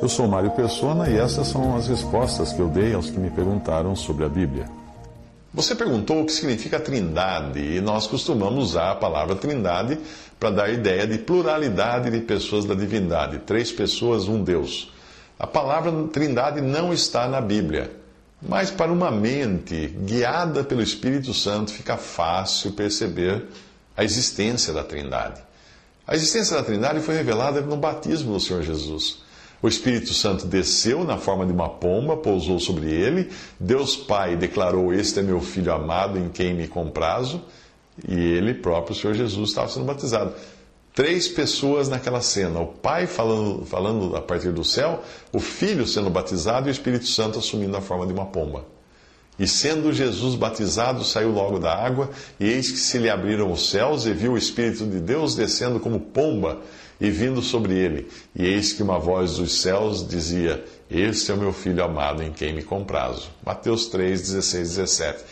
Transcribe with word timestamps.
Eu 0.00 0.08
sou 0.08 0.26
Mário 0.26 0.50
Persona 0.52 1.08
e 1.10 1.18
essas 1.18 1.48
são 1.48 1.76
as 1.76 1.86
respostas 1.86 2.50
que 2.52 2.60
eu 2.60 2.68
dei 2.68 2.94
aos 2.94 3.10
que 3.10 3.18
me 3.18 3.28
perguntaram 3.30 3.94
sobre 3.94 4.24
a 4.24 4.28
Bíblia. 4.28 4.66
Você 5.52 5.74
perguntou 5.74 6.22
o 6.22 6.24
que 6.24 6.32
significa 6.32 6.80
trindade, 6.80 7.60
e 7.60 7.80
nós 7.80 8.06
costumamos 8.06 8.70
usar 8.70 8.92
a 8.92 8.94
palavra 8.94 9.36
trindade 9.36 9.98
para 10.40 10.50
dar 10.50 10.72
ideia 10.72 11.06
de 11.06 11.18
pluralidade 11.18 12.10
de 12.10 12.20
pessoas 12.20 12.64
da 12.64 12.74
divindade, 12.74 13.40
três 13.40 13.70
pessoas, 13.70 14.28
um 14.28 14.42
Deus. 14.42 14.92
A 15.38 15.46
palavra 15.46 15.92
trindade 16.12 16.60
não 16.62 16.92
está 16.92 17.28
na 17.28 17.40
Bíblia, 17.40 17.90
mas 18.40 18.70
para 18.70 18.90
uma 18.90 19.10
mente 19.10 19.88
guiada 19.88 20.64
pelo 20.64 20.80
Espírito 20.80 21.34
Santo 21.34 21.72
fica 21.72 21.96
fácil 21.96 22.72
perceber 22.72 23.46
a 23.94 24.04
existência 24.04 24.72
da 24.72 24.84
trindade. 24.84 25.47
A 26.08 26.16
existência 26.16 26.56
da 26.56 26.62
trindade 26.62 27.00
foi 27.00 27.14
revelada 27.14 27.60
no 27.60 27.76
batismo 27.76 28.32
do 28.32 28.40
Senhor 28.40 28.62
Jesus. 28.62 29.18
O 29.60 29.68
Espírito 29.68 30.14
Santo 30.14 30.46
desceu 30.46 31.04
na 31.04 31.18
forma 31.18 31.44
de 31.44 31.52
uma 31.52 31.68
pomba, 31.68 32.16
pousou 32.16 32.58
sobre 32.58 32.90
ele. 32.90 33.30
Deus 33.60 33.94
Pai 33.94 34.34
declarou: 34.34 34.90
Este 34.90 35.18
é 35.18 35.22
meu 35.22 35.38
filho 35.42 35.70
amado 35.70 36.18
em 36.18 36.30
quem 36.30 36.54
me 36.54 36.66
comprazo. 36.66 37.42
E 38.08 38.14
ele 38.14 38.54
próprio, 38.54 38.96
o 38.96 38.98
Senhor 38.98 39.12
Jesus, 39.12 39.50
estava 39.50 39.68
sendo 39.68 39.84
batizado. 39.84 40.32
Três 40.94 41.28
pessoas 41.28 41.90
naquela 41.90 42.22
cena: 42.22 42.58
o 42.58 42.68
Pai 42.68 43.06
falando, 43.06 43.66
falando 43.66 44.16
a 44.16 44.22
partir 44.22 44.50
do 44.50 44.64
céu, 44.64 45.02
o 45.30 45.40
Filho 45.40 45.86
sendo 45.86 46.08
batizado 46.08 46.68
e 46.68 46.70
o 46.70 46.72
Espírito 46.72 47.06
Santo 47.06 47.38
assumindo 47.38 47.76
a 47.76 47.82
forma 47.82 48.06
de 48.06 48.14
uma 48.14 48.24
pomba. 48.24 48.64
E 49.38 49.46
sendo 49.46 49.92
Jesus 49.92 50.34
batizado, 50.34 51.04
saiu 51.04 51.30
logo 51.30 51.58
da 51.58 51.72
água, 51.72 52.10
e 52.40 52.46
eis 52.48 52.70
que 52.70 52.78
se 52.78 52.98
lhe 52.98 53.08
abriram 53.08 53.52
os 53.52 53.70
céus, 53.70 54.04
e 54.04 54.12
viu 54.12 54.32
o 54.32 54.38
Espírito 54.38 54.84
de 54.84 54.98
Deus 54.98 55.36
descendo 55.36 55.78
como 55.78 56.00
pomba 56.00 56.60
e 57.00 57.10
vindo 57.10 57.40
sobre 57.40 57.74
ele. 57.74 58.08
E 58.34 58.44
eis 58.44 58.72
que 58.72 58.82
uma 58.82 58.98
voz 58.98 59.36
dos 59.36 59.60
céus 59.60 60.06
dizia: 60.06 60.64
Este 60.90 61.30
é 61.30 61.34
o 61.34 61.38
meu 61.38 61.52
filho 61.52 61.84
amado 61.84 62.22
em 62.22 62.32
quem 62.32 62.52
me 62.52 62.62
comprazo. 62.62 63.30
Mateus 63.44 63.86
3, 63.86 64.20
16, 64.20 64.68
17. 64.70 65.24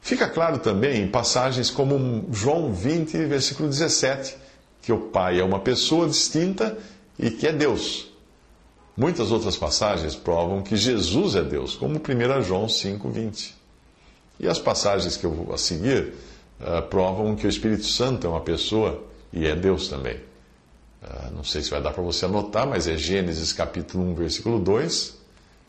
Fica 0.00 0.28
claro 0.28 0.58
também 0.58 1.02
em 1.02 1.08
passagens 1.08 1.70
como 1.70 2.26
João 2.32 2.72
20, 2.72 3.16
versículo 3.26 3.68
17, 3.68 4.34
que 4.80 4.92
o 4.92 4.98
Pai 4.98 5.38
é 5.38 5.44
uma 5.44 5.60
pessoa 5.60 6.08
distinta 6.08 6.76
e 7.18 7.30
que 7.30 7.46
é 7.46 7.52
Deus. 7.52 8.11
Muitas 8.96 9.30
outras 9.30 9.56
passagens 9.56 10.14
provam 10.14 10.62
que 10.62 10.76
Jesus 10.76 11.34
é 11.34 11.42
Deus, 11.42 11.74
como 11.74 11.96
1 11.96 12.42
João 12.42 12.68
5, 12.68 13.08
20. 13.08 13.54
E 14.38 14.48
as 14.48 14.58
passagens 14.58 15.16
que 15.16 15.24
eu 15.24 15.30
vou 15.30 15.54
a 15.54 15.58
seguir 15.58 16.14
uh, 16.60 16.82
provam 16.88 17.34
que 17.34 17.46
o 17.46 17.50
Espírito 17.50 17.86
Santo 17.86 18.26
é 18.26 18.30
uma 18.30 18.40
pessoa 18.40 19.02
e 19.32 19.46
é 19.46 19.56
Deus 19.56 19.88
também. 19.88 20.20
Ah, 21.02 21.30
não 21.34 21.42
sei 21.42 21.62
se 21.62 21.70
vai 21.70 21.82
dar 21.82 21.92
para 21.92 22.02
você 22.02 22.26
anotar, 22.26 22.66
mas 22.66 22.86
é 22.86 22.96
Gênesis 22.96 23.52
capítulo 23.52 24.04
1, 24.10 24.14
versículo 24.14 24.60
2, 24.60 25.18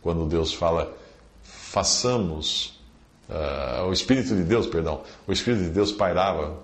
quando 0.00 0.24
Deus 0.26 0.54
fala, 0.54 0.96
façamos, 1.42 2.80
uh, 3.28 3.84
o 3.86 3.92
Espírito 3.92 4.34
de 4.34 4.42
Deus, 4.42 4.66
perdão, 4.66 5.02
o 5.26 5.32
Espírito 5.32 5.64
de 5.64 5.68
Deus 5.68 5.92
pairava 5.92 6.58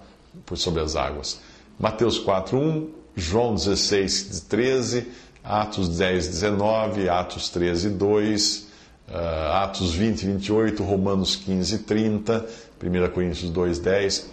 por 0.47 0.57
sobre 0.57 0.81
as 0.81 0.97
águas. 0.97 1.41
Mateus 1.79 2.19
4, 2.19 2.57
1, 2.57 2.91
João 3.15 3.55
16, 3.55 4.47
13, 4.49 5.09
Atos 5.45 5.91
10, 5.91 6.29
19, 6.29 7.09
Atos 7.09 7.51
13, 7.51 7.91
2, 7.91 8.67
uh, 9.09 9.53
Atos 9.63 9.93
20, 9.93 10.25
28, 10.25 10.83
Romanos 10.83 11.37
15, 11.37 11.79
30, 11.81 12.47
1 12.83 13.11
Coríntios 13.13 13.51
2, 13.51 13.79
10. 13.79 14.31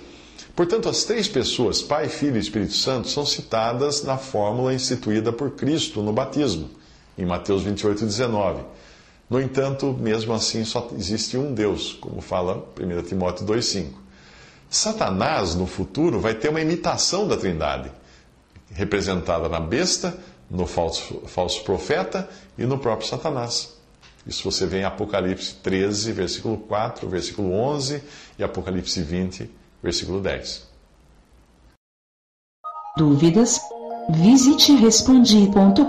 Portanto, 0.56 0.88
as 0.88 1.04
três 1.04 1.28
pessoas, 1.28 1.82
Pai, 1.82 2.08
Filho 2.08 2.38
e 2.38 2.40
Espírito 2.40 2.74
Santo, 2.74 3.10
são 3.10 3.26
citadas 3.26 4.04
na 4.04 4.18
fórmula 4.18 4.74
instituída 4.74 5.34
por 5.34 5.52
Cristo 5.52 6.02
no 6.02 6.14
batismo, 6.14 6.70
em 7.18 7.26
Mateus 7.26 7.64
28, 7.64 8.06
19. 8.06 8.64
No 9.30 9.40
entanto, 9.40 9.94
mesmo 10.00 10.34
assim, 10.34 10.64
só 10.64 10.90
existe 10.98 11.38
um 11.38 11.54
Deus, 11.54 11.94
como 12.00 12.22
fala 12.22 12.66
1 12.80 13.02
Timóteo 13.04 13.46
2,5. 13.46 13.88
Satanás, 14.70 15.56
no 15.56 15.68
futuro, 15.68 16.20
vai 16.20 16.34
ter 16.36 16.50
uma 16.50 16.62
imitação 16.62 17.28
da 17.28 17.36
Trindade, 17.36 17.92
representada 18.74 19.50
na 19.50 19.60
besta, 19.60 20.18
no 20.52 20.68
falso, 20.68 21.22
falso 21.28 21.64
profeta 21.64 22.30
e 22.58 22.66
no 22.66 22.78
próprio 22.78 23.08
Satanás. 23.08 23.74
Isso 24.28 24.44
você 24.44 24.68
vê 24.68 24.82
em 24.82 24.84
Apocalipse 24.84 25.56
13, 25.64 26.12
versículo 26.12 26.58
4, 26.58 27.08
versículo 27.10 27.54
11 27.54 28.04
e 28.38 28.44
Apocalipse 28.44 29.02
20, 29.02 29.50
versículo 29.82 30.20
10. 30.20 30.70
Dúvidas? 32.98 33.60
Visite 34.10 34.76
respondi.com.br. 34.76 35.82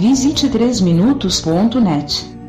Visite 0.00 0.48
3minutos.net. 0.48 2.39